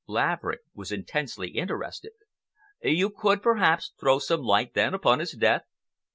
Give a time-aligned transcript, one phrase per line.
[0.07, 2.13] Laverick was intensely interested.
[2.81, 5.65] "You could, perhaps, throw some light, then, upon his death?"